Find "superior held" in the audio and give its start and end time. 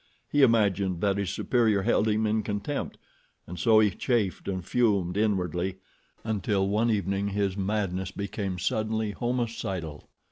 1.29-2.07